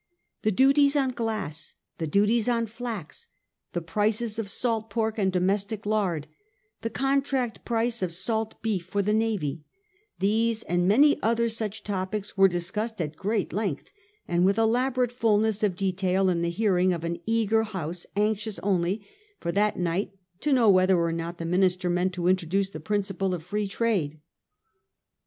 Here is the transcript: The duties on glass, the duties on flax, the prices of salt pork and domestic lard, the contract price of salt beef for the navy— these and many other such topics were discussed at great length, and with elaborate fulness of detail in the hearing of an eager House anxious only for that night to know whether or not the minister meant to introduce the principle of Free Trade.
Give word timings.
The 0.41 0.51
duties 0.51 0.95
on 0.95 1.09
glass, 1.11 1.75
the 1.99 2.07
duties 2.07 2.49
on 2.49 2.65
flax, 2.65 3.27
the 3.73 3.81
prices 3.81 4.39
of 4.39 4.49
salt 4.49 4.89
pork 4.89 5.19
and 5.19 5.31
domestic 5.31 5.85
lard, 5.85 6.25
the 6.81 6.89
contract 6.89 7.63
price 7.65 8.01
of 8.01 8.11
salt 8.11 8.59
beef 8.63 8.83
for 8.83 9.03
the 9.03 9.13
navy— 9.13 9.63
these 10.17 10.63
and 10.63 10.87
many 10.87 11.21
other 11.21 11.47
such 11.49 11.83
topics 11.83 12.35
were 12.35 12.47
discussed 12.47 12.99
at 12.99 13.15
great 13.15 13.53
length, 13.53 13.91
and 14.27 14.43
with 14.43 14.57
elaborate 14.57 15.11
fulness 15.11 15.61
of 15.61 15.75
detail 15.75 16.29
in 16.29 16.41
the 16.41 16.49
hearing 16.49 16.93
of 16.93 17.03
an 17.03 17.19
eager 17.27 17.61
House 17.61 18.07
anxious 18.15 18.57
only 18.63 19.05
for 19.39 19.51
that 19.51 19.77
night 19.77 20.17
to 20.39 20.51
know 20.51 20.67
whether 20.67 20.97
or 20.99 21.11
not 21.13 21.37
the 21.37 21.45
minister 21.45 21.91
meant 21.91 22.11
to 22.13 22.27
introduce 22.27 22.71
the 22.71 22.79
principle 22.79 23.35
of 23.35 23.43
Free 23.43 23.67
Trade. 23.67 24.19